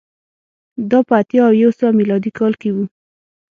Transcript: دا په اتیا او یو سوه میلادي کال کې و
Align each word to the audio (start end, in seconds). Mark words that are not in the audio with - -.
دا 0.89 0.99
په 1.07 1.13
اتیا 1.21 1.41
او 1.47 1.53
یو 1.63 1.71
سوه 1.77 1.91
میلادي 1.99 2.31
کال 2.39 2.53
کې 2.61 2.69
و 2.71 2.77